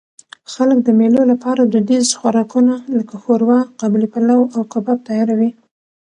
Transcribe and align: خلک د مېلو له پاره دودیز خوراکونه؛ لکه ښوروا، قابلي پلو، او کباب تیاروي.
خلک 0.51 0.79
د 0.83 0.89
مېلو 0.99 1.21
له 1.31 1.35
پاره 1.43 1.63
دودیز 1.65 2.07
خوراکونه؛ 2.19 2.75
لکه 2.97 3.15
ښوروا، 3.23 3.59
قابلي 3.79 4.07
پلو، 4.13 4.39
او 4.55 4.61
کباب 4.71 4.99
تیاروي. 5.07 5.49